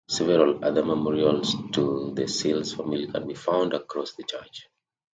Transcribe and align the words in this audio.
Several 0.09 0.65
other 0.65 0.83
memorials 0.83 1.53
to 1.73 2.11
the 2.15 2.27
Sills 2.27 2.73
family 2.73 3.05
can 3.05 3.27
be 3.27 3.35
found 3.35 3.73
across 3.73 4.13
the 4.13 4.23
church. 4.23 4.67